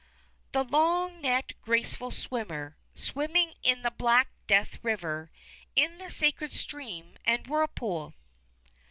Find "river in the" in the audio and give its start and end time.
4.81-6.09